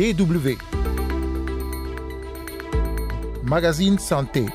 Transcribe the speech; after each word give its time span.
DW. 0.00 0.56
Magazine 3.44 3.98
Santé. 3.98 4.46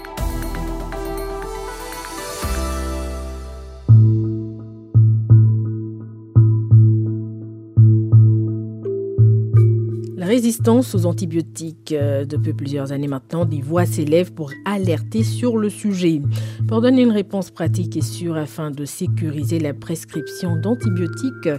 Résistance 10.36 10.94
aux 10.96 11.06
antibiotiques. 11.06 11.94
Euh, 11.94 12.26
depuis 12.26 12.51
plusieurs 12.51 12.92
années 12.92 13.08
maintenant, 13.08 13.46
des 13.46 13.62
voix 13.62 13.86
s'élèvent 13.86 14.33
pour 14.33 14.51
alerter 14.65 15.24
sur 15.24 15.56
le 15.56 15.69
sujet. 15.69 16.22
Pour 16.68 16.81
donner 16.81 17.04
une 17.04 17.12
réponse 17.12 17.52
pratique 17.52 17.95
et 17.95 18.02
sûre 18.02 18.36
afin 18.36 18.70
de 18.70 18.84
sécuriser 18.84 19.59
la 19.59 19.73
prescription 19.73 20.58
d'antibiotiques, 20.58 21.50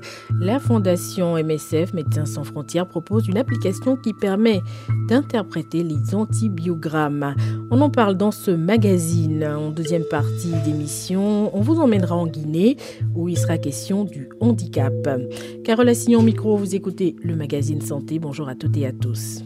la 0.42 0.58
Fondation 0.58 1.42
MSF 1.42 1.94
Médecins 1.94 2.26
sans 2.26 2.44
frontières 2.44 2.86
propose 2.86 3.26
une 3.28 3.38
application 3.38 3.96
qui 3.96 4.12
permet 4.12 4.60
d'interpréter 5.08 5.82
les 5.82 6.14
antibiogrammes. 6.14 7.34
On 7.70 7.80
en 7.80 7.88
parle 7.88 8.18
dans 8.18 8.30
ce 8.30 8.50
magazine. 8.50 9.42
En 9.42 9.70
deuxième 9.70 10.04
partie 10.04 10.52
d'émission, 10.66 11.56
on 11.56 11.62
vous 11.62 11.80
emmènera 11.80 12.14
en 12.14 12.26
Guinée 12.26 12.76
où 13.14 13.30
il 13.30 13.38
sera 13.38 13.56
question 13.56 14.04
du 14.04 14.28
handicap. 14.40 14.92
Carole 15.64 15.88
Assignon 15.88 16.22
micro, 16.22 16.58
vous 16.58 16.74
écoutez 16.74 17.16
le 17.22 17.36
magazine 17.36 17.80
Santé. 17.80 18.18
Bonjour 18.18 18.50
à 18.50 18.54
toutes 18.66 18.84
à 18.84 18.92
tous. 18.92 19.44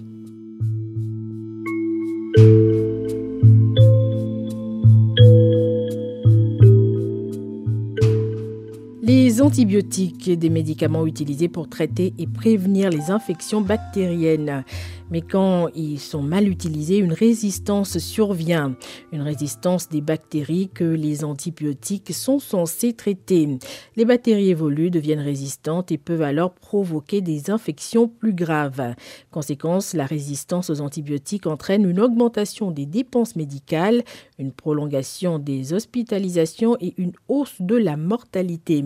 Antibiotiques, 9.50 10.30
des 10.30 10.48
médicaments 10.48 11.08
utilisés 11.08 11.48
pour 11.48 11.68
traiter 11.68 12.14
et 12.18 12.28
prévenir 12.28 12.88
les 12.88 13.10
infections 13.10 13.60
bactériennes. 13.60 14.62
Mais 15.10 15.22
quand 15.22 15.66
ils 15.74 15.98
sont 15.98 16.22
mal 16.22 16.46
utilisés, 16.46 16.98
une 16.98 17.12
résistance 17.12 17.98
survient. 17.98 18.76
Une 19.10 19.22
résistance 19.22 19.88
des 19.88 20.02
bactéries 20.02 20.70
que 20.72 20.84
les 20.84 21.24
antibiotiques 21.24 22.14
sont 22.14 22.38
censés 22.38 22.92
traiter. 22.92 23.58
Les 23.96 24.04
bactéries 24.04 24.50
évoluent, 24.50 24.92
deviennent 24.92 25.18
résistantes 25.18 25.90
et 25.90 25.98
peuvent 25.98 26.22
alors 26.22 26.52
provoquer 26.52 27.20
des 27.20 27.50
infections 27.50 28.06
plus 28.06 28.34
graves. 28.34 28.94
Conséquence, 29.32 29.94
la 29.94 30.06
résistance 30.06 30.70
aux 30.70 30.80
antibiotiques 30.80 31.48
entraîne 31.48 31.90
une 31.90 31.98
augmentation 31.98 32.70
des 32.70 32.86
dépenses 32.86 33.34
médicales, 33.34 34.04
une 34.38 34.52
prolongation 34.52 35.40
des 35.40 35.72
hospitalisations 35.72 36.76
et 36.80 36.94
une 36.98 37.14
hausse 37.26 37.56
de 37.58 37.74
la 37.74 37.96
mortalité 37.96 38.84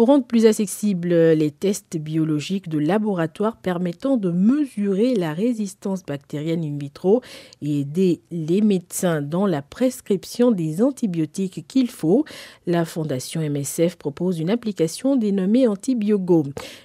pour 0.00 0.06
rendre 0.06 0.24
plus 0.24 0.46
accessibles 0.46 1.10
les 1.10 1.50
tests 1.50 1.98
biologiques 1.98 2.70
de 2.70 2.78
laboratoire 2.78 3.58
permettant 3.58 4.16
de 4.16 4.30
mesurer 4.30 5.14
la 5.14 5.34
résistance 5.34 6.06
bactérienne 6.06 6.64
in 6.64 6.78
vitro 6.78 7.20
et 7.60 7.80
aider 7.80 8.22
les 8.30 8.62
médecins 8.62 9.20
dans 9.20 9.44
la 9.44 9.60
prescription 9.60 10.52
des 10.52 10.80
antibiotiques 10.80 11.66
qu'il 11.68 11.90
faut. 11.90 12.24
La 12.66 12.86
Fondation 12.86 13.42
MSF 13.42 13.96
propose 13.96 14.40
une 14.40 14.48
application 14.48 15.16
dénommée 15.16 15.68
Antibiogo. 15.68 16.44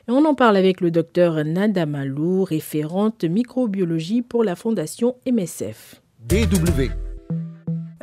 Et 0.10 0.12
on 0.12 0.26
en 0.26 0.36
parle 0.36 0.58
avec 0.58 0.82
le 0.82 0.92
docteur 0.92 1.46
Nada 1.46 1.86
Malou, 1.86 2.44
référente 2.44 3.24
microbiologie 3.24 4.24
pour 4.24 4.44
la 4.44 4.58
Fondation 4.58 5.16
MSF. 5.26 6.02
DW. 6.28 6.92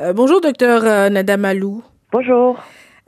Euh, 0.01 0.11
bonjour 0.11 0.41
docteur 0.41 0.83
euh, 0.83 1.09
Nada 1.09 1.37
Malou. 1.37 1.83
Bonjour. 2.11 2.57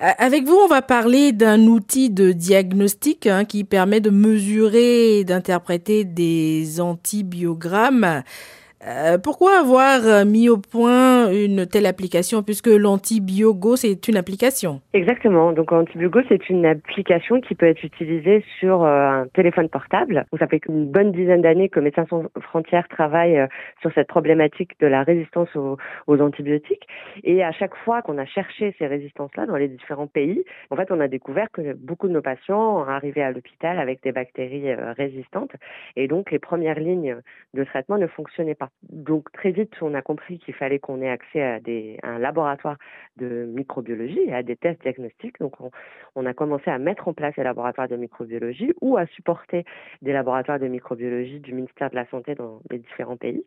Euh, 0.02 0.12
avec 0.18 0.44
vous, 0.46 0.56
on 0.56 0.68
va 0.68 0.82
parler 0.82 1.32
d'un 1.32 1.68
outil 1.68 2.10
de 2.10 2.34
diagnostic 2.34 3.28
hein, 3.28 3.46
qui 3.46 3.64
permet 3.64 4.02
de 4.02 4.10
mesurer 4.10 5.20
et 5.20 5.24
d'interpréter 5.24 6.04
des 6.04 6.82
antibiogrammes. 6.82 8.24
Euh, 8.88 9.18
pourquoi 9.18 9.60
avoir 9.60 10.06
euh, 10.06 10.26
mis 10.26 10.48
au 10.48 10.58
point 10.58 11.32
une 11.32 11.66
telle 11.66 11.88
application 11.88 12.44
puisque 12.44 12.68
l'antibiogo 12.68 13.76
c'est 13.76 14.08
une 14.08 14.16
application? 14.16 14.82
Exactement. 14.94 15.54
Donc 15.54 15.72
antibiogo 15.72 16.20
c'est 16.30 16.50
une 16.50 16.68
application 16.68 17.42
qui 17.42 17.56
peut 17.56 17.66
être 17.66 17.84
utilisée 17.84 18.46
sur 18.60 18.84
euh, 18.84 19.24
un 19.24 19.28
téléphone 19.34 19.70
portable. 19.70 20.26
ça 20.38 20.46
fait 20.46 20.62
une 20.70 20.86
bonne 20.86 21.12
dizaine 21.12 21.42
d'années 21.42 21.70
que 21.70 21.80
Médecins 21.80 22.06
sans 22.12 22.26
frontières 22.42 22.88
travaille 22.88 23.48
sur 23.82 23.92
cette 23.94 24.08
problématique 24.08 24.80
de 24.80 24.86
la 24.86 25.02
résistance 25.02 25.50
aux 25.56 26.22
antibiotiques. 26.22 26.88
Et 27.24 27.44
à 27.44 27.52
chaque 27.52 27.76
fois 27.78 28.04
qu'on 28.04 28.20
a 28.20 28.26
cherché 28.26 28.76
ces 28.78 28.86
résistances-là 28.86 29.48
dans 29.48 29.56
les 29.56 29.68
différents 29.68 30.08
pays, 30.08 30.44
en 30.70 30.76
fait 30.76 30.92
on 30.92 31.00
a 31.00 31.08
découvert 31.08 31.48
que 31.52 31.74
beaucoup 31.74 32.08
de 32.08 32.14
nos 32.14 32.22
patients 32.22 32.84
arrivaient 32.88 33.24
à 33.24 33.32
l'hôpital 33.32 33.80
avec 33.80 34.04
des 34.04 34.12
bactéries 34.12 34.76
résistantes. 34.76 35.52
Et 35.96 36.08
donc 36.08 36.30
les 36.30 36.40
premières 36.40 36.80
lignes 36.80 37.18
de 37.56 37.64
traitement 37.64 37.98
ne 37.98 38.08
fonctionnaient 38.08 38.56
pas 38.56 38.70
donc 38.90 39.32
très 39.32 39.52
vite, 39.52 39.74
on 39.82 39.94
a 39.94 40.02
compris 40.02 40.40
qu'il 40.40 40.54
fallait 40.54 40.80
qu'on 40.80 41.02
ait 41.02 41.10
accès 41.10 41.42
à, 41.42 41.60
des, 41.60 41.98
un 42.04 42.20
laboratoire 42.20 42.78
de 43.18 43.46
microbiologie 43.46 44.20
et 44.20 44.34
à 44.34 44.44
des 44.44 44.56
tests 44.56 44.82
diagnostiques. 44.82 45.40
Donc 45.40 45.54
on, 46.16 46.26
a 46.26 46.34
commencé 46.34 46.70
à 46.70 46.78
mettre 46.78 47.08
en 47.08 47.14
place 47.14 47.36
des 47.36 47.44
laboratoires 47.44 47.88
de 47.88 47.96
microbiologie 47.96 48.74
ou 48.82 48.98
à 48.98 49.06
supporter 49.08 49.66
des 50.02 50.14
laboratoires 50.14 50.60
de 50.60 50.68
microbiologie 50.68 51.40
du 51.40 51.54
ministère 51.54 51.90
de 51.90 51.96
la 51.96 52.06
Santé 52.08 52.36
dans 52.36 52.62
les 52.70 52.80
différents 52.80 53.18
pays. 53.18 53.44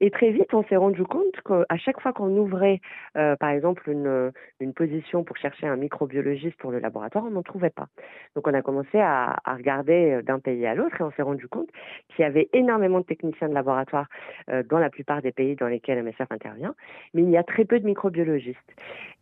Et 0.00 0.10
très 0.10 0.30
vite, 0.30 0.52
on 0.52 0.64
s'est 0.64 0.76
rendu 0.76 1.04
compte 1.04 1.40
qu'à 1.46 1.76
chaque 1.76 2.00
fois 2.00 2.12
qu'on 2.12 2.36
ouvrait, 2.36 2.80
euh, 3.16 3.36
par 3.36 3.50
exemple, 3.50 3.88
une, 3.88 4.32
une 4.60 4.74
position 4.74 5.24
pour 5.24 5.36
chercher 5.36 5.66
un 5.66 5.76
microbiologiste 5.76 6.56
pour 6.56 6.70
le 6.70 6.80
laboratoire, 6.80 7.24
on 7.24 7.30
n'en 7.30 7.42
trouvait 7.42 7.70
pas. 7.70 7.86
Donc 8.34 8.46
on 8.48 8.54
a 8.54 8.62
commencé 8.62 8.98
à, 8.98 9.36
à 9.44 9.54
regarder 9.54 10.22
d'un 10.22 10.38
pays 10.38 10.66
à 10.66 10.74
l'autre 10.74 11.00
et 11.00 11.04
on 11.04 11.12
s'est 11.12 11.22
rendu 11.22 11.46
compte 11.48 11.68
qu'il 12.08 12.22
y 12.22 12.26
avait 12.26 12.48
énormément 12.52 13.00
de 13.00 13.04
techniciens 13.04 13.48
de 13.48 13.54
laboratoire 13.54 14.06
euh, 14.50 14.51
dans 14.68 14.78
la 14.78 14.90
plupart 14.90 15.22
des 15.22 15.32
pays 15.32 15.56
dans 15.56 15.68
lesquels 15.68 16.02
MSF 16.02 16.30
intervient, 16.30 16.74
mais 17.14 17.22
il 17.22 17.30
y 17.30 17.36
a 17.36 17.42
très 17.42 17.64
peu 17.64 17.80
de 17.80 17.86
microbiologistes. 17.86 18.58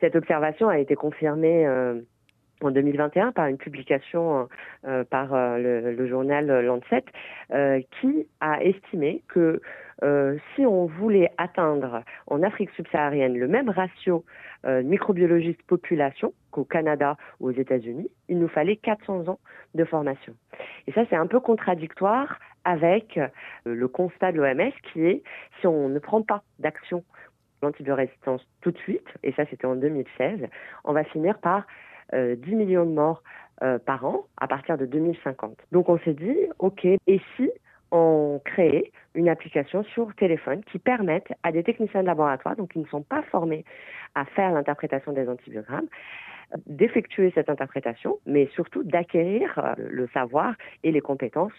Cette 0.01 0.17
observation 0.17 0.69
a 0.69 0.79
été 0.79 0.95
confirmée 0.95 1.67
euh, 1.67 2.01
en 2.63 2.71
2021 2.71 3.33
par 3.33 3.47
une 3.47 3.59
publication 3.59 4.49
euh, 4.87 5.05
par 5.05 5.35
euh, 5.35 5.59
le, 5.59 6.07
journal 6.07 6.47
Lancet 6.65 7.05
qui 8.01 8.27
a 8.41 8.63
estimé 8.63 9.23
que 9.29 9.61
si 10.55 10.65
on 10.65 10.87
voulait 10.87 11.31
atteindre 11.37 12.03
en 12.27 12.43
Afrique 12.43 12.71
subsaharienne 12.71 13.37
le 13.37 13.49
même 13.49 13.69
ratio 13.69 14.25
microbiologiste 14.65 15.63
population 15.65 16.33
qu'au 16.51 16.65
Canada 16.65 17.17
ou 17.39 17.49
aux 17.49 17.53
États-Unis, 17.53 18.11
il 18.29 18.39
nous 18.39 18.49
fallait 18.49 18.77
400 18.77 19.29
ans 19.29 19.39
de 19.75 19.85
formation. 19.85 20.35
Et 20.87 20.93
ça, 20.93 21.03
c'est 21.09 21.17
un 21.17 21.27
peu 21.27 21.41
contradictoire 21.41 22.39
avec 22.65 23.17
euh, 23.17 23.29
le 23.65 23.89
constat 23.89 24.33
de 24.33 24.39
l'OMS 24.39 24.73
qui 24.93 25.05
est 25.05 25.23
si 25.61 25.67
on 25.67 25.89
ne 25.89 25.99
prend 25.99 26.23
pas 26.23 26.43
d'action 26.59 27.05
l'antibiorésistance 27.63 28.47
tout 28.63 28.71
de 28.71 28.79
suite, 28.79 29.07
et 29.23 29.33
ça 29.33 29.45
c'était 29.51 29.67
en 29.67 29.77
2016, 29.77 30.47
on 30.85 30.95
va 30.95 31.05
finir 31.05 31.39
par 31.39 31.67
10 32.13 32.17
euh, 32.17 32.37
millions 32.47 32.87
de 32.87 32.93
morts 32.93 33.23
euh, 33.63 33.79
par 33.79 34.07
an 34.07 34.25
à 34.39 34.49
partir 34.49 34.79
de 34.79 34.87
2050. 34.87 35.59
Donc 35.71 35.91
on 35.91 35.99
s'est 35.99 36.15
dit, 36.15 36.37
ok, 36.59 36.87
et 36.87 37.21
si 37.37 37.51
on 37.91 38.41
créait 38.45 38.93
une 39.15 39.29
application 39.29 39.83
sur 39.85 40.15
téléphone 40.15 40.63
qui 40.71 40.79
permette 40.79 41.29
à 41.43 41.53
des 41.53 41.63
techniciens 41.63 42.03
de 42.03 42.07
laboratoire, 42.07 42.57
donc 42.57 42.73
qui 42.73 42.79
ne 42.79 42.87
sont 42.87 43.03
pas 43.03 43.23
formés 43.23 43.65
à 44.15 44.25
faire 44.25 44.53
l'interprétation 44.53 45.13
des 45.13 45.29
antibiogrammes, 45.29 45.89
d'effectuer 46.67 47.31
cette 47.35 47.49
interprétation, 47.49 48.19
mais 48.27 48.49
surtout 48.55 48.83
d'acquérir 48.83 49.59
euh, 49.59 49.75
le 49.79 50.09
savoir 50.13 50.55
et 50.83 50.91
les 50.91 51.01
compétences 51.01 51.53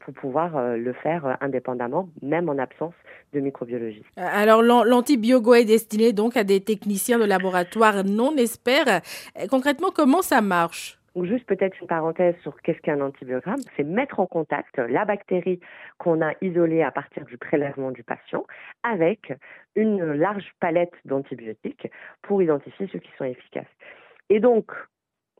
pour 0.00 0.14
pouvoir 0.14 0.56
euh, 0.56 0.76
le 0.76 0.92
faire 0.92 1.26
euh, 1.26 1.34
indépendamment, 1.40 2.08
même 2.22 2.48
en 2.48 2.58
absence 2.58 2.94
de 3.32 3.40
microbiologie. 3.40 4.04
Alors, 4.16 4.62
l'antibiogo 4.62 5.54
est 5.54 5.64
destiné 5.64 6.12
donc 6.12 6.36
à 6.36 6.44
des 6.44 6.60
techniciens 6.60 7.18
de 7.18 7.24
laboratoire 7.24 8.04
non 8.04 8.36
experts. 8.36 9.00
Concrètement, 9.48 9.90
comment 9.94 10.22
ça 10.22 10.40
marche? 10.40 10.98
Juste 11.14 11.46
peut-être 11.46 11.78
une 11.80 11.86
parenthèse 11.86 12.34
sur 12.42 12.60
qu'est-ce 12.62 12.80
qu'un 12.80 13.00
antibiogramme. 13.00 13.60
C'est 13.76 13.84
mettre 13.84 14.20
en 14.20 14.26
contact 14.26 14.78
la 14.78 15.04
bactérie 15.04 15.60
qu'on 15.98 16.22
a 16.22 16.32
isolée 16.40 16.82
à 16.82 16.90
partir 16.90 17.24
du 17.26 17.36
prélèvement 17.36 17.90
du 17.90 18.02
patient 18.02 18.44
avec 18.82 19.32
une 19.76 20.12
large 20.12 20.52
palette 20.60 20.94
d'antibiotiques 21.04 21.88
pour 22.22 22.42
identifier 22.42 22.88
ceux 22.92 22.98
qui 22.98 23.10
sont 23.18 23.24
efficaces. 23.24 23.66
Et 24.30 24.40
donc, 24.40 24.72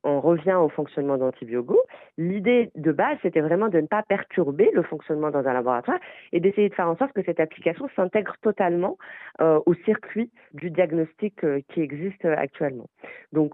on 0.04 0.20
revient 0.20 0.54
au 0.54 0.68
fonctionnement 0.68 1.16
d'Antibiogo. 1.16 1.80
L'idée 2.18 2.70
de 2.74 2.92
base, 2.92 3.18
c'était 3.22 3.40
vraiment 3.40 3.68
de 3.68 3.80
ne 3.80 3.86
pas 3.86 4.02
perturber 4.02 4.70
le 4.74 4.82
fonctionnement 4.82 5.30
dans 5.30 5.46
un 5.46 5.52
laboratoire 5.52 5.98
et 6.32 6.40
d'essayer 6.40 6.68
de 6.68 6.74
faire 6.74 6.88
en 6.88 6.96
sorte 6.96 7.12
que 7.12 7.22
cette 7.22 7.40
application 7.40 7.88
s'intègre 7.94 8.34
totalement 8.42 8.98
euh, 9.40 9.60
au 9.66 9.74
circuit 9.74 10.30
du 10.52 10.70
diagnostic 10.70 11.44
euh, 11.44 11.60
qui 11.68 11.80
existe 11.80 12.24
actuellement. 12.24 12.88
Donc, 13.32 13.52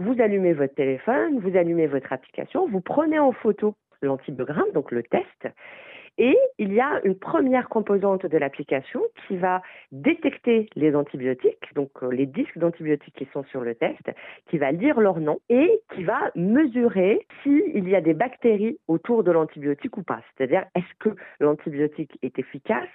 vous 0.00 0.18
allumez 0.20 0.54
votre 0.54 0.74
téléphone, 0.74 1.38
vous 1.40 1.56
allumez 1.58 1.86
votre 1.86 2.10
application, 2.10 2.66
vous 2.66 2.80
prenez 2.80 3.18
en 3.18 3.32
photo 3.32 3.74
l'antibiogramme, 4.00 4.72
donc 4.72 4.90
le 4.92 5.02
test, 5.02 5.48
Et 6.16 6.36
il 6.58 6.72
y 6.72 6.80
a 6.80 7.00
une 7.04 7.18
première 7.18 7.68
composante 7.68 8.24
de 8.24 8.38
l'application 8.38 9.02
qui 9.26 9.36
va 9.36 9.60
détecter 9.92 10.70
les 10.74 10.96
antibiotiques, 10.96 11.72
donc 11.74 11.90
euh, 12.02 12.10
les 12.10 12.24
disques 12.24 12.56
d'antibiotiques 12.56 13.14
qui 13.14 13.28
sont 13.32 13.44
sur 13.44 13.60
le 13.60 13.74
test, 13.74 14.10
qui 14.48 14.56
va 14.56 14.72
lire 14.72 15.00
leur 15.00 15.20
nom 15.20 15.38
et 15.50 15.82
qui 15.94 16.04
va 16.04 16.30
mesurer 16.34 17.26
s'il 17.42 17.86
y 17.86 17.94
a 17.94 18.00
des 18.00 18.14
bactéries 18.14 18.78
autour 18.88 19.22
de 19.22 19.30
l'antibiotique 19.30 19.98
ou 19.98 20.02
pas. 20.02 20.22
C'est-à-dire, 20.36 20.64
est-ce 20.74 20.94
que 20.98 21.14
l'antibiotique 21.40 22.18
est 22.22 22.38
efficace 22.38 22.88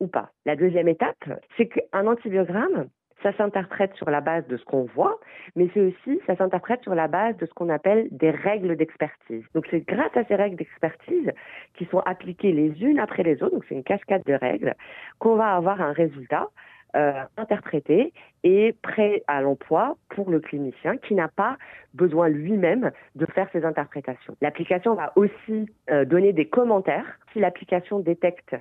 ou 0.00 0.08
pas? 0.08 0.32
La 0.44 0.56
deuxième 0.56 0.88
étape, 0.88 1.24
c'est 1.56 1.68
qu'un 1.68 2.06
antibiogramme, 2.08 2.88
ça 3.22 3.32
s'interprète 3.34 3.94
sur 3.94 4.10
la 4.10 4.20
base 4.20 4.46
de 4.46 4.56
ce 4.56 4.64
qu'on 4.64 4.84
voit, 4.94 5.18
mais 5.56 5.68
c'est 5.74 5.80
aussi, 5.80 6.20
ça 6.26 6.36
s'interprète 6.36 6.82
sur 6.82 6.94
la 6.94 7.08
base 7.08 7.36
de 7.38 7.46
ce 7.46 7.54
qu'on 7.54 7.68
appelle 7.68 8.08
des 8.10 8.30
règles 8.30 8.76
d'expertise. 8.76 9.44
Donc 9.54 9.66
c'est 9.70 9.80
grâce 9.80 10.16
à 10.16 10.24
ces 10.24 10.34
règles 10.34 10.56
d'expertise 10.56 11.32
qui 11.74 11.84
sont 11.86 12.00
appliquées 12.00 12.52
les 12.52 12.82
unes 12.82 12.98
après 12.98 13.22
les 13.22 13.42
autres, 13.42 13.54
donc 13.54 13.64
c'est 13.68 13.74
une 13.74 13.84
cascade 13.84 14.22
de 14.24 14.34
règles, 14.34 14.74
qu'on 15.18 15.36
va 15.36 15.54
avoir 15.54 15.80
un 15.80 15.92
résultat 15.92 16.48
euh, 16.96 17.22
interprété 17.36 18.14
et 18.44 18.74
prêt 18.80 19.22
à 19.26 19.42
l'emploi 19.42 19.96
pour 20.08 20.30
le 20.30 20.40
clinicien 20.40 20.96
qui 20.96 21.14
n'a 21.14 21.28
pas 21.28 21.58
besoin 21.92 22.28
lui-même 22.28 22.92
de 23.14 23.26
faire 23.26 23.46
ses 23.52 23.66
interprétations. 23.66 24.34
L'application 24.40 24.94
va 24.94 25.12
aussi 25.14 25.68
euh, 25.90 26.06
donner 26.06 26.32
des 26.32 26.48
commentaires 26.48 27.18
si 27.32 27.40
l'application 27.40 27.98
détecte 27.98 28.56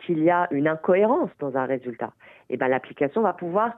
qu'il 0.00 0.22
y 0.24 0.30
a 0.30 0.48
une 0.50 0.66
incohérence 0.66 1.30
dans 1.38 1.56
un 1.56 1.64
résultat. 1.64 2.12
Eh 2.48 2.56
ben 2.56 2.66
l'application 2.66 3.22
va 3.22 3.34
pouvoir 3.34 3.76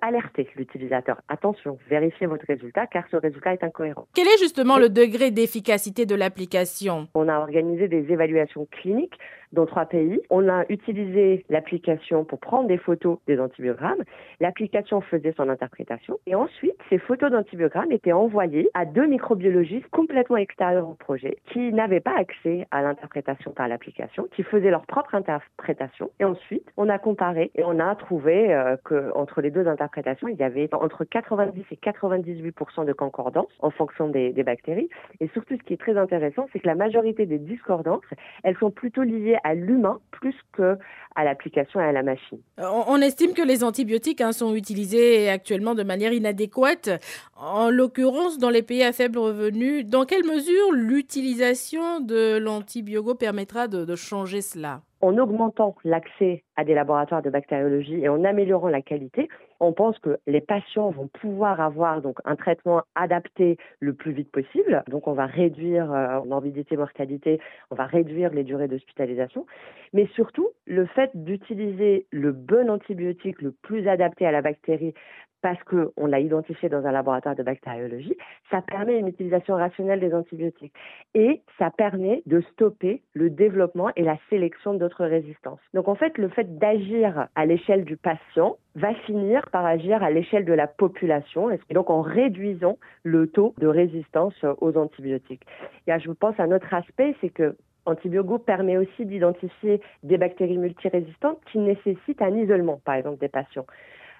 alerter 0.00 0.48
l'utilisateur. 0.56 1.20
Attention, 1.28 1.78
vérifiez 1.88 2.26
votre 2.26 2.44
résultat 2.46 2.86
car 2.86 3.04
ce 3.10 3.16
résultat 3.16 3.52
est 3.52 3.64
incohérent. 3.64 4.06
Quel 4.14 4.26
est 4.26 4.38
justement 4.38 4.78
le 4.78 4.88
degré 4.88 5.30
d'efficacité 5.30 6.06
de 6.06 6.14
l'application? 6.14 7.08
On 7.14 7.28
a 7.28 7.38
organisé 7.38 7.88
des 7.88 8.12
évaluations 8.12 8.66
cliniques 8.70 9.18
dans 9.52 9.66
trois 9.66 9.86
pays. 9.86 10.20
On 10.30 10.48
a 10.48 10.64
utilisé 10.68 11.44
l'application 11.48 12.24
pour 12.24 12.40
prendre 12.40 12.68
des 12.68 12.78
photos 12.78 13.18
des 13.26 13.38
antibiogrammes. 13.38 14.02
L'application 14.40 15.00
faisait 15.00 15.34
son 15.36 15.48
interprétation. 15.48 16.18
Et 16.26 16.34
ensuite, 16.34 16.76
ces 16.90 16.98
photos 16.98 17.30
d'antibiogrammes 17.30 17.92
étaient 17.92 18.12
envoyées 18.12 18.70
à 18.74 18.84
deux 18.84 19.06
microbiologistes 19.06 19.88
complètement 19.90 20.36
extérieurs 20.36 20.88
au 20.88 20.94
projet, 20.94 21.38
qui 21.52 21.72
n'avaient 21.72 22.00
pas 22.00 22.16
accès 22.16 22.66
à 22.70 22.82
l'interprétation 22.82 23.52
par 23.52 23.68
l'application, 23.68 24.26
qui 24.34 24.42
faisaient 24.42 24.70
leur 24.70 24.86
propre 24.86 25.14
interprétation. 25.14 26.10
Et 26.20 26.24
ensuite, 26.24 26.66
on 26.76 26.88
a 26.88 26.98
comparé 26.98 27.50
et 27.54 27.64
on 27.64 27.78
a 27.78 27.94
trouvé 27.94 28.54
euh, 28.54 28.76
que 28.84 29.12
entre 29.14 29.40
les 29.40 29.50
deux 29.50 29.66
interprétations, 29.66 30.28
il 30.28 30.36
y 30.36 30.42
avait 30.42 30.68
entre 30.72 31.04
90 31.04 31.64
et 31.70 31.76
98% 31.76 32.84
de 32.84 32.92
concordance 32.92 33.48
en 33.60 33.70
fonction 33.70 34.08
des, 34.08 34.32
des 34.32 34.42
bactéries. 34.42 34.88
Et 35.20 35.28
surtout, 35.28 35.56
ce 35.56 35.62
qui 35.62 35.74
est 35.74 35.80
très 35.80 35.96
intéressant, 35.96 36.48
c'est 36.52 36.60
que 36.60 36.66
la 36.66 36.74
majorité 36.74 37.26
des 37.26 37.38
discordances, 37.38 38.04
elles 38.42 38.56
sont 38.58 38.70
plutôt 38.70 39.02
liées 39.02 39.36
à 39.44 39.54
l'humain 39.54 40.00
plus 40.10 40.34
que 40.52 40.78
à 41.14 41.24
l'application 41.24 41.80
et 41.80 41.84
à 41.84 41.92
la 41.92 42.02
machine. 42.02 42.38
On 42.58 42.96
estime 43.02 43.34
que 43.34 43.42
les 43.42 43.64
antibiotiques 43.64 44.20
hein, 44.20 44.32
sont 44.32 44.54
utilisés 44.54 45.28
actuellement 45.28 45.74
de 45.74 45.82
manière 45.82 46.12
inadéquate, 46.12 46.90
en 47.36 47.68
l'occurrence 47.68 48.38
dans 48.38 48.50
les 48.50 48.62
pays 48.62 48.82
à 48.82 48.92
faible 48.92 49.18
revenu. 49.18 49.84
Dans 49.84 50.04
quelle 50.04 50.24
mesure 50.24 50.72
l'utilisation 50.72 52.00
de 52.00 52.38
l'antibiogo 52.38 53.14
permettra 53.14 53.68
de 53.68 53.94
changer 53.96 54.40
cela? 54.40 54.80
En 55.00 55.18
augmentant 55.18 55.74
l'accès 55.84 56.44
à 56.56 56.64
des 56.64 56.74
laboratoires 56.74 57.22
de 57.22 57.30
bactériologie 57.30 58.00
et 58.00 58.08
en 58.08 58.22
améliorant 58.24 58.68
la 58.68 58.82
qualité, 58.82 59.28
on 59.62 59.72
pense 59.72 59.96
que 60.00 60.18
les 60.26 60.40
patients 60.40 60.90
vont 60.90 61.06
pouvoir 61.06 61.60
avoir 61.60 62.02
donc 62.02 62.18
un 62.24 62.34
traitement 62.34 62.82
adapté 62.96 63.56
le 63.78 63.94
plus 63.94 64.12
vite 64.12 64.30
possible. 64.30 64.82
Donc 64.88 65.06
on 65.06 65.12
va 65.12 65.26
réduire 65.26 65.92
euh, 65.92 66.20
morbidité, 66.24 66.76
mortalité, 66.76 67.40
on 67.70 67.76
va 67.76 67.86
réduire 67.86 68.32
les 68.32 68.42
durées 68.42 68.66
d'hospitalisation, 68.66 69.46
mais 69.92 70.06
surtout 70.14 70.50
le 70.66 70.84
fait 70.86 71.10
d'utiliser 71.14 72.06
le 72.10 72.32
bon 72.32 72.68
antibiotique 72.70 73.40
le 73.40 73.52
plus 73.52 73.88
adapté 73.88 74.26
à 74.26 74.32
la 74.32 74.42
bactérie 74.42 74.94
parce 75.42 75.62
qu'on 75.64 76.06
l'a 76.06 76.20
identifié 76.20 76.68
dans 76.68 76.86
un 76.86 76.92
laboratoire 76.92 77.34
de 77.34 77.42
bactériologie, 77.42 78.16
ça 78.50 78.62
permet 78.62 78.98
une 78.98 79.08
utilisation 79.08 79.56
rationnelle 79.56 80.00
des 80.00 80.14
antibiotiques. 80.14 80.72
Et 81.14 81.42
ça 81.58 81.70
permet 81.70 82.22
de 82.26 82.40
stopper 82.52 83.02
le 83.12 83.28
développement 83.28 83.90
et 83.96 84.02
la 84.02 84.16
sélection 84.30 84.74
d'autres 84.74 85.04
résistances. 85.04 85.60
Donc 85.74 85.88
en 85.88 85.96
fait, 85.96 86.16
le 86.16 86.28
fait 86.28 86.58
d'agir 86.58 87.26
à 87.34 87.44
l'échelle 87.44 87.84
du 87.84 87.96
patient 87.96 88.56
va 88.74 88.94
finir 88.94 89.48
par 89.50 89.64
agir 89.66 90.02
à 90.02 90.10
l'échelle 90.10 90.44
de 90.44 90.52
la 90.52 90.66
population, 90.66 91.50
et 91.50 91.74
donc 91.74 91.90
en 91.90 92.00
réduisant 92.00 92.78
le 93.02 93.26
taux 93.26 93.54
de 93.58 93.66
résistance 93.66 94.34
aux 94.60 94.76
antibiotiques. 94.76 95.46
Et 95.86 95.98
je 95.98 96.10
pense 96.10 96.38
à 96.38 96.44
un 96.44 96.52
autre 96.52 96.72
aspect, 96.72 97.14
c'est 97.20 97.30
que 97.30 97.56
Antibiogo 97.84 98.38
permet 98.38 98.76
aussi 98.76 99.04
d'identifier 99.04 99.80
des 100.02 100.16
bactéries 100.16 100.58
multirésistantes 100.58 101.38
qui 101.50 101.58
nécessitent 101.58 102.22
un 102.22 102.36
isolement, 102.36 102.80
par 102.84 102.94
exemple 102.94 103.18
des 103.18 103.28
patients. 103.28 103.66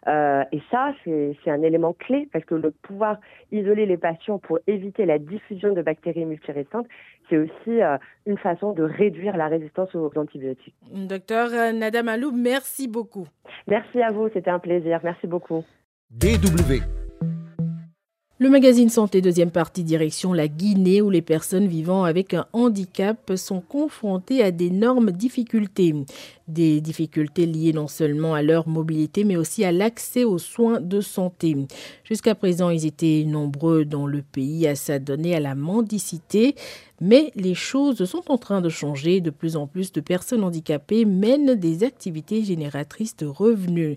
Euh, 0.08 0.42
et 0.52 0.60
ça, 0.70 0.92
c'est 1.04 1.36
un 1.46 1.62
élément 1.62 1.92
clé 1.92 2.28
parce 2.32 2.44
que 2.44 2.54
le 2.54 2.70
pouvoir 2.70 3.18
isoler 3.52 3.86
les 3.86 3.96
patients 3.96 4.38
pour 4.38 4.58
éviter 4.66 5.06
la 5.06 5.18
diffusion 5.18 5.72
de 5.72 5.82
bactéries 5.82 6.24
multirésistantes, 6.24 6.86
c'est 7.28 7.38
aussi 7.38 7.82
euh, 7.82 7.96
une 8.26 8.38
façon 8.38 8.72
de 8.72 8.82
réduire 8.82 9.36
la 9.36 9.48
résistance 9.48 9.94
aux 9.94 10.10
antibiotiques. 10.16 10.74
Docteur 10.92 11.50
euh, 11.52 11.72
Nadam 11.72 12.08
Alou, 12.08 12.32
merci 12.32 12.88
beaucoup. 12.88 13.28
Merci 13.68 14.02
à 14.02 14.10
vous, 14.10 14.28
c'était 14.32 14.50
un 14.50 14.58
plaisir. 14.58 15.00
Merci 15.02 15.26
beaucoup. 15.26 15.64
DW 16.10 17.01
le 18.42 18.50
magazine 18.50 18.88
Santé, 18.88 19.20
deuxième 19.20 19.52
partie, 19.52 19.84
direction 19.84 20.32
la 20.32 20.48
Guinée, 20.48 21.00
où 21.00 21.10
les 21.10 21.22
personnes 21.22 21.68
vivant 21.68 22.02
avec 22.02 22.34
un 22.34 22.44
handicap 22.52 23.30
sont 23.36 23.60
confrontées 23.60 24.42
à 24.42 24.50
d'énormes 24.50 25.12
difficultés. 25.12 25.94
Des 26.48 26.80
difficultés 26.80 27.46
liées 27.46 27.72
non 27.72 27.86
seulement 27.86 28.34
à 28.34 28.42
leur 28.42 28.66
mobilité, 28.66 29.22
mais 29.22 29.36
aussi 29.36 29.64
à 29.64 29.70
l'accès 29.70 30.24
aux 30.24 30.38
soins 30.38 30.80
de 30.80 31.00
santé. 31.00 31.56
Jusqu'à 32.02 32.34
présent, 32.34 32.70
ils 32.70 32.84
étaient 32.84 33.22
nombreux 33.24 33.84
dans 33.84 34.08
le 34.08 34.22
pays 34.22 34.66
à 34.66 34.74
s'adonner 34.74 35.36
à 35.36 35.40
la 35.40 35.54
mendicité. 35.54 36.56
Mais 37.00 37.30
les 37.36 37.54
choses 37.54 38.04
sont 38.04 38.24
en 38.28 38.38
train 38.38 38.60
de 38.60 38.68
changer. 38.68 39.20
De 39.20 39.30
plus 39.30 39.54
en 39.54 39.68
plus 39.68 39.92
de 39.92 40.00
personnes 40.00 40.42
handicapées 40.42 41.04
mènent 41.04 41.54
des 41.54 41.84
activités 41.84 42.42
génératrices 42.42 43.16
de 43.16 43.26
revenus 43.26 43.96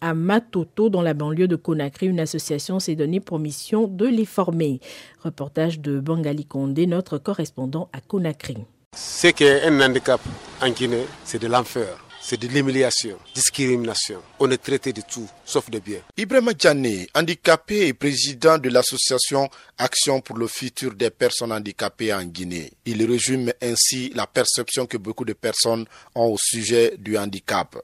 à 0.00 0.14
Matoto, 0.14 0.88
dans 0.88 1.02
la 1.02 1.14
banlieue 1.14 1.48
de 1.48 1.56
Conakry. 1.56 2.06
Une 2.06 2.20
association 2.20 2.80
s'est 2.80 2.96
donnée 2.96 3.20
pour 3.20 3.38
mission 3.38 3.86
de 3.86 4.06
les 4.06 4.24
former. 4.24 4.80
Reportage 5.22 5.80
de 5.80 6.00
Bangali 6.00 6.44
Kondé, 6.44 6.86
notre 6.86 7.18
correspondant 7.18 7.88
à 7.92 8.00
Conakry. 8.00 8.56
Ce 8.96 9.28
qu'est 9.28 9.62
un 9.62 9.80
handicap 9.80 10.20
en 10.60 10.70
Guinée, 10.70 11.06
c'est 11.24 11.40
de 11.40 11.46
l'enfer 11.46 11.86
c'est 12.20 12.38
de 12.38 12.46
l'humiliation, 12.46 13.18
discrimination. 13.34 14.22
On 14.38 14.50
est 14.50 14.62
traité 14.62 14.92
de 14.92 15.00
tout, 15.00 15.28
sauf 15.44 15.70
de 15.70 15.78
bien. 15.78 16.00
Ibrahim 16.16 16.52
Djani, 16.56 17.06
handicapé 17.14 17.86
et 17.88 17.94
président 17.94 18.58
de 18.58 18.68
l'association 18.68 19.48
Action 19.78 20.20
pour 20.20 20.36
le 20.36 20.46
futur 20.46 20.94
des 20.94 21.10
personnes 21.10 21.52
handicapées 21.52 22.12
en 22.12 22.22
Guinée. 22.24 22.70
Il 22.84 23.02
résume 23.10 23.50
ainsi 23.62 24.12
la 24.14 24.26
perception 24.26 24.86
que 24.86 24.98
beaucoup 24.98 25.24
de 25.24 25.32
personnes 25.32 25.86
ont 26.14 26.26
au 26.26 26.36
sujet 26.38 26.94
du 26.98 27.16
handicap. 27.16 27.76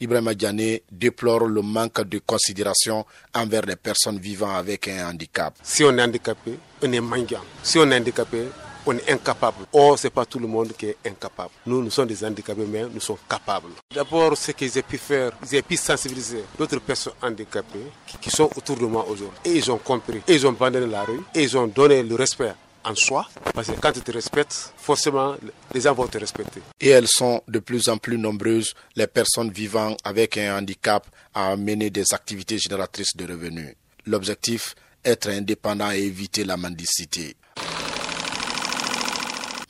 Ibrahim 0.00 0.34
Diané 0.34 0.82
déplore 0.90 1.46
le 1.46 1.62
manque 1.62 2.02
de 2.02 2.18
considération 2.18 3.04
envers 3.34 3.62
les 3.62 3.76
personnes 3.76 4.18
vivant 4.18 4.54
avec 4.54 4.88
un 4.88 5.08
handicap. 5.10 5.54
Si 5.62 5.84
on 5.84 5.96
est 5.96 6.02
handicapé, 6.02 6.58
on 6.82 6.92
est 6.92 7.00
mendiant. 7.00 7.42
Si 7.62 7.78
on 7.78 7.90
est 7.90 7.96
handicapé, 7.98 8.46
on 8.86 8.96
est 8.96 9.10
incapable. 9.10 9.66
Or, 9.72 9.98
ce 9.98 10.06
n'est 10.06 10.10
pas 10.10 10.24
tout 10.24 10.38
le 10.38 10.46
monde 10.46 10.72
qui 10.76 10.86
est 10.86 10.96
incapable. 11.06 11.50
Nous, 11.66 11.82
nous 11.82 11.90
sommes 11.90 12.08
des 12.08 12.24
handicapés, 12.24 12.64
mais 12.66 12.84
nous 12.92 13.00
sommes 13.00 13.16
capables. 13.28 13.72
D'abord, 13.94 14.36
ce 14.36 14.52
qu'ils 14.52 14.78
ont 14.78 14.82
pu 14.82 14.98
faire, 14.98 15.32
ont 15.42 15.62
pu 15.62 15.76
sensibiliser 15.76 16.44
d'autres 16.58 16.80
personnes 16.80 17.12
handicapées 17.22 17.86
qui 18.20 18.30
sont 18.30 18.50
autour 18.56 18.76
de 18.76 18.86
moi 18.86 19.04
aujourd'hui. 19.08 19.38
Et 19.44 19.52
ils 19.56 19.70
ont 19.70 19.78
compris. 19.78 20.22
Et 20.26 20.34
ils 20.34 20.46
ont 20.46 20.50
abandonné 20.50 20.86
la 20.86 21.02
rue. 21.02 21.20
Et 21.34 21.42
ils 21.42 21.56
ont 21.56 21.66
donné 21.66 22.02
le 22.02 22.14
respect 22.14 22.52
en 22.88 22.94
soi, 22.94 23.28
parce 23.54 23.68
que 23.68 23.72
quand 23.80 23.92
tu 23.92 24.00
te 24.00 24.10
respectes, 24.10 24.72
forcément, 24.76 25.36
les 25.74 25.80
gens 25.80 25.94
vont 25.94 26.06
te 26.06 26.18
respecter. 26.18 26.62
Et 26.80 26.88
elles 26.88 27.08
sont 27.08 27.42
de 27.46 27.58
plus 27.58 27.88
en 27.88 27.98
plus 27.98 28.18
nombreuses, 28.18 28.74
les 28.96 29.06
personnes 29.06 29.50
vivant 29.50 29.96
avec 30.04 30.38
un 30.38 30.58
handicap, 30.58 31.06
à 31.34 31.56
mener 31.56 31.90
des 31.90 32.04
activités 32.12 32.58
génératrices 32.58 33.16
de 33.16 33.30
revenus. 33.30 33.74
L'objectif, 34.06 34.74
être 35.04 35.28
indépendant 35.28 35.90
et 35.90 35.98
éviter 35.98 36.44
la 36.44 36.56
mendicité. 36.56 37.36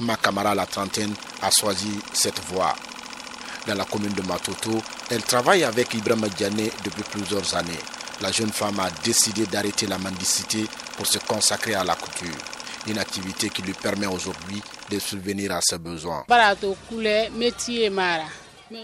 Ma 0.01 0.17
camarade 0.17 0.57
la 0.57 0.67
trentaine 0.67 1.13
a 1.43 1.51
choisi 1.51 1.91
cette 2.13 2.41
voie. 2.53 2.75
Dans 3.67 3.75
la 3.75 3.85
commune 3.85 4.13
de 4.13 4.23
Matoto, 4.23 4.81
elle 5.11 5.23
travaille 5.23 5.65
avec 5.65 5.93
Ibrahim 5.95 6.29
Diané 6.37 6.71
depuis 6.85 7.03
plusieurs 7.03 7.55
années. 7.57 7.73
La 8.21 8.31
jeune 8.31 8.53
femme 8.53 8.79
a 8.81 8.91
décidé 9.05 9.45
d'arrêter 9.47 9.87
la 9.87 9.99
mendicité 9.99 10.65
pour 10.97 11.07
se 11.07 11.19
consacrer 11.19 11.75
à 11.75 11.85
la 11.85 11.95
couture 11.95 12.35
une 12.89 12.99
activité 12.99 13.49
qui 13.51 13.63
lui 13.63 13.73
permet 13.75 14.07
aujourd'hui 14.07 14.63
de 14.91 14.99
subvenir 14.99 15.53
à 15.53 15.61
ses 15.63 15.79
besoins. 15.79 16.25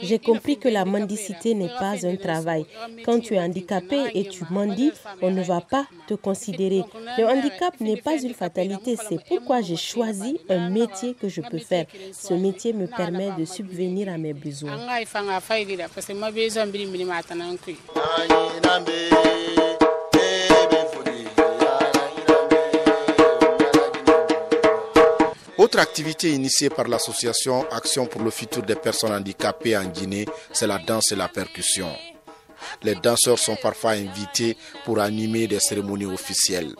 J'ai 0.02 0.18
compris 0.18 0.58
que 0.58 0.68
la 0.68 0.84
mendicité 0.84 1.54
n'est 1.54 1.68
pas 1.78 1.94
un 2.06 2.16
travail. 2.16 2.64
Quand 3.04 3.20
tu 3.20 3.34
es 3.34 3.40
handicapé 3.40 3.98
et 4.14 4.26
tu 4.28 4.44
mendis, 4.50 4.92
on 5.20 5.30
ne 5.30 5.42
va 5.42 5.60
pas 5.60 5.86
te 6.06 6.14
considérer. 6.14 6.82
Le 7.18 7.26
handicap 7.26 7.78
n'est 7.80 8.00
pas 8.00 8.16
une 8.20 8.34
fatalité. 8.34 8.96
C'est 8.96 9.22
pourquoi 9.28 9.60
j'ai 9.60 9.76
choisi 9.76 10.38
un 10.48 10.70
métier 10.70 11.14
que 11.14 11.28
je 11.28 11.40
peux 11.42 11.58
faire. 11.58 11.86
Ce 12.12 12.34
métier 12.34 12.72
me 12.72 12.86
permet 12.86 13.30
de 13.38 13.44
subvenir 13.44 14.08
à 14.08 14.18
mes 14.18 14.32
besoins. 14.32 14.78
Autre 25.74 25.82
activité 25.82 26.30
initiée 26.30 26.70
par 26.70 26.86
l'association 26.86 27.68
Action 27.72 28.06
pour 28.06 28.22
le 28.22 28.30
futur 28.30 28.62
des 28.62 28.76
personnes 28.76 29.10
handicapées 29.10 29.76
en 29.76 29.82
Guinée, 29.86 30.24
c'est 30.52 30.68
la 30.68 30.78
danse 30.78 31.10
et 31.10 31.16
la 31.16 31.26
percussion. 31.26 31.88
Les 32.84 32.94
danseurs 32.94 33.40
sont 33.40 33.56
parfois 33.56 33.90
invités 33.90 34.56
pour 34.84 35.00
animer 35.00 35.48
des 35.48 35.58
cérémonies 35.58 36.06
officielles. 36.06 36.76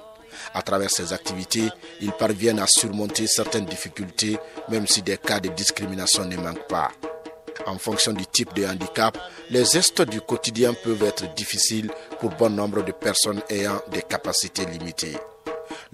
À 0.55 0.63
travers 0.63 0.93
ces 0.93 1.13
activités, 1.13 1.71
ils 2.03 2.13
parviennent 2.13 2.61
à 2.61 2.69
surmonter 2.69 3.27
certaines 3.27 3.65
difficultés, 3.65 4.39
même 4.69 4.87
si 4.87 5.03
des 5.03 5.19
cas 5.19 5.41
de 5.41 5.49
discrimination 5.49 6.25
ne 6.27 6.37
manquent 6.37 6.69
pas. 6.69 6.93
En 7.67 7.79
fonction 7.79 8.13
du 8.13 8.25
type 8.29 8.55
de 8.55 8.65
handicap, 8.65 9.19
les 9.51 9.65
gestes 9.65 10.03
du 10.03 10.21
quotidien 10.21 10.73
peuvent 10.73 11.03
être 11.03 11.35
difficiles 11.35 11.91
pour 12.21 12.31
bon 12.31 12.51
nombre 12.51 12.85
de 12.85 12.93
personnes 12.93 13.43
ayant 13.51 13.83
des 13.91 14.03
capacités 14.03 14.67
limitées. 14.67 15.17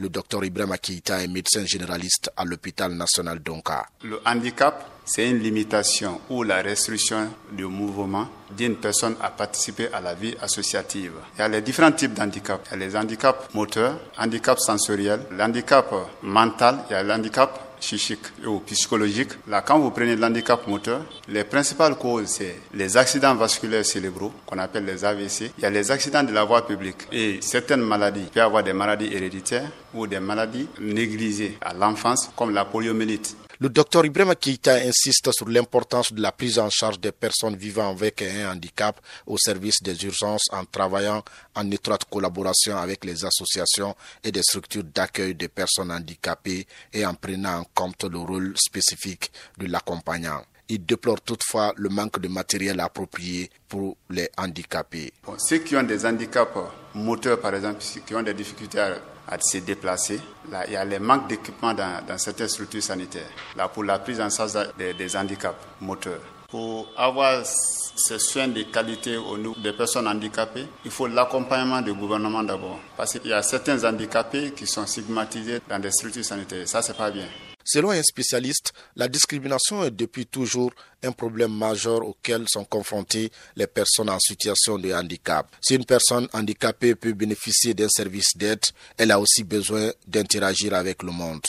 Le 0.00 0.08
docteur 0.08 0.42
Ibrahim 0.42 0.72
Akita 0.72 1.22
est 1.22 1.28
médecin 1.28 1.66
généraliste 1.66 2.30
à 2.34 2.46
l'hôpital 2.46 2.90
national 2.94 3.40
d'Onka. 3.40 3.84
Le 4.02 4.18
handicap, 4.24 4.88
c'est 5.04 5.28
une 5.28 5.40
limitation 5.40 6.22
ou 6.30 6.42
la 6.42 6.62
restriction 6.62 7.28
du 7.52 7.66
mouvement 7.66 8.26
d'une 8.56 8.76
personne 8.76 9.14
à 9.20 9.28
participer 9.28 9.92
à 9.92 10.00
la 10.00 10.14
vie 10.14 10.34
associative. 10.40 11.12
Il 11.36 11.40
y 11.40 11.42
a 11.42 11.48
les 11.48 11.60
différents 11.60 11.92
types 11.92 12.14
d'handicap. 12.14 12.66
Il 12.72 12.80
y 12.80 12.82
a 12.82 12.86
les 12.86 12.96
handicaps 12.96 13.52
moteurs, 13.52 14.00
handicap 14.16 14.58
sensoriel, 14.58 15.20
l'handicap 15.32 15.92
mental, 16.22 16.78
il 16.88 16.92
y 16.94 16.96
a 16.96 17.02
l'handicap 17.02 17.69
chichique 17.80 18.26
ou 18.46 18.60
psychologique. 18.60 19.30
Là, 19.48 19.62
quand 19.62 19.78
vous 19.78 19.90
prenez 19.90 20.16
l'handicap 20.16 20.66
moteur, 20.66 21.02
les 21.28 21.44
principales 21.44 21.96
causes, 21.96 22.26
c'est 22.28 22.56
les 22.74 22.96
accidents 22.96 23.34
vasculaires 23.34 23.84
cérébraux, 23.84 24.32
qu'on 24.46 24.58
appelle 24.58 24.84
les 24.84 25.04
AVC. 25.04 25.52
Il 25.58 25.62
y 25.62 25.66
a 25.66 25.70
les 25.70 25.90
accidents 25.90 26.22
de 26.22 26.32
la 26.32 26.44
voie 26.44 26.66
publique 26.66 27.08
et 27.12 27.38
certaines 27.40 27.82
maladies. 27.82 28.22
Il 28.24 28.28
peut 28.28 28.40
y 28.40 28.42
avoir 28.42 28.62
des 28.62 28.72
maladies 28.72 29.10
héréditaires 29.12 29.70
ou 29.94 30.06
des 30.06 30.20
maladies 30.20 30.68
négligées 30.80 31.58
à 31.60 31.74
l'enfance, 31.74 32.30
comme 32.36 32.52
la 32.54 32.64
poliomyélite. 32.64 33.36
Le 33.62 33.68
docteur 33.68 34.06
Ibrahim 34.06 34.34
Keita 34.36 34.76
insiste 34.76 35.30
sur 35.32 35.46
l'importance 35.46 36.14
de 36.14 36.22
la 36.22 36.32
prise 36.32 36.58
en 36.58 36.70
charge 36.70 36.98
des 36.98 37.12
personnes 37.12 37.56
vivant 37.56 37.90
avec 37.90 38.22
un 38.22 38.50
handicap 38.52 38.98
au 39.26 39.36
service 39.36 39.82
des 39.82 40.02
urgences 40.02 40.46
en 40.50 40.64
travaillant 40.64 41.22
en 41.54 41.70
étroite 41.70 42.06
collaboration 42.06 42.78
avec 42.78 43.04
les 43.04 43.22
associations 43.22 43.94
et 44.24 44.32
des 44.32 44.42
structures 44.42 44.84
d'accueil 44.84 45.34
des 45.34 45.48
personnes 45.48 45.92
handicapées 45.92 46.66
et 46.94 47.04
en 47.04 47.12
prenant 47.12 47.58
en 47.58 47.64
compte 47.74 48.04
le 48.04 48.16
rôle 48.16 48.54
spécifique 48.56 49.30
de 49.58 49.66
l'accompagnant. 49.66 50.42
Il 50.70 50.86
déplore 50.86 51.20
toutefois 51.20 51.74
le 51.76 51.90
manque 51.90 52.18
de 52.18 52.28
matériel 52.28 52.80
approprié 52.80 53.50
pour 53.68 53.98
les 54.08 54.30
handicapés. 54.38 55.12
ceux 55.36 55.58
qui 55.58 55.76
ont 55.76 55.82
des 55.82 56.06
handicaps 56.06 56.56
moteurs, 56.94 57.38
par 57.38 57.54
exemple, 57.54 57.84
qui 58.06 58.14
ont 58.14 58.22
des 58.22 58.32
difficultés 58.32 58.80
à 58.80 58.96
à 59.30 59.38
se 59.40 59.58
déplacer. 59.58 60.20
Là, 60.50 60.64
il 60.66 60.72
y 60.72 60.76
a 60.76 60.84
les 60.84 60.98
manques 60.98 61.28
d'équipement 61.28 61.72
dans, 61.72 62.18
certaines 62.18 62.48
structures 62.48 62.82
sanitaires. 62.82 63.30
Là, 63.56 63.68
pour 63.68 63.84
la 63.84 63.98
prise 63.98 64.20
en 64.20 64.28
charge 64.30 64.52
des, 64.76 64.94
des 64.94 65.16
handicaps 65.16 65.56
moteurs. 65.80 66.20
Pour 66.48 66.88
avoir 66.96 67.44
ces 67.44 68.18
soins 68.18 68.48
de 68.48 68.62
qualité 68.62 69.16
au 69.16 69.38
niveau 69.38 69.54
des 69.62 69.72
personnes 69.72 70.08
handicapées, 70.08 70.66
il 70.84 70.90
faut 70.90 71.06
l'accompagnement 71.06 71.80
du 71.80 71.92
gouvernement 71.92 72.42
d'abord. 72.42 72.80
Parce 72.96 73.18
qu'il 73.18 73.30
y 73.30 73.32
a 73.32 73.42
certains 73.42 73.84
handicapés 73.84 74.52
qui 74.52 74.66
sont 74.66 74.86
stigmatisés 74.86 75.60
dans 75.68 75.78
des 75.78 75.92
structures 75.92 76.24
sanitaires. 76.24 76.66
Ça, 76.66 76.82
c'est 76.82 76.96
pas 76.96 77.10
bien. 77.10 77.26
Selon 77.72 77.90
un 77.90 78.02
spécialiste, 78.02 78.72
la 78.96 79.06
discrimination 79.06 79.84
est 79.84 79.92
depuis 79.92 80.26
toujours 80.26 80.72
un 81.04 81.12
problème 81.12 81.56
majeur 81.56 82.04
auquel 82.04 82.48
sont 82.48 82.64
confrontées 82.64 83.30
les 83.54 83.68
personnes 83.68 84.10
en 84.10 84.18
situation 84.18 84.76
de 84.76 84.92
handicap. 84.92 85.46
Si 85.60 85.76
une 85.76 85.84
personne 85.84 86.26
handicapée 86.32 86.96
peut 86.96 87.12
bénéficier 87.12 87.72
d'un 87.72 87.88
service 87.88 88.36
d'aide, 88.36 88.58
elle 88.98 89.12
a 89.12 89.20
aussi 89.20 89.44
besoin 89.44 89.92
d'interagir 90.08 90.74
avec 90.74 91.04
le 91.04 91.12
monde. 91.12 91.46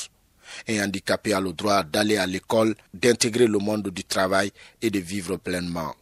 Un 0.70 0.84
handicapé 0.84 1.34
a 1.34 1.42
le 1.42 1.54
droit 1.54 1.82
d'aller 1.82 2.18
à 2.18 2.28
l'école, 2.28 2.76
d'intégrer 2.94 3.48
le 3.48 3.58
monde 3.58 3.90
du 3.90 4.04
travail 4.04 4.52
et 4.80 4.92
de 4.92 5.00
vivre 5.00 5.38
pleinement. 5.38 5.96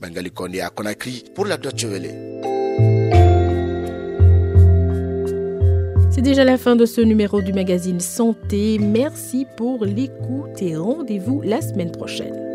Bengali 0.00 0.30
Kondi 0.30 0.62
à 0.62 0.70
Conakry 0.70 1.22
pour 1.34 1.44
la 1.44 1.58
Deutsche 1.58 1.84
Welle. 1.84 2.65
Déjà 6.26 6.42
la 6.42 6.58
fin 6.58 6.74
de 6.74 6.86
ce 6.86 7.00
numéro 7.00 7.40
du 7.40 7.52
magazine 7.52 8.00
Santé. 8.00 8.78
Merci 8.80 9.46
pour 9.56 9.84
l'écoute 9.84 10.60
et 10.60 10.74
rendez-vous 10.74 11.40
la 11.42 11.60
semaine 11.60 11.92
prochaine. 11.92 12.45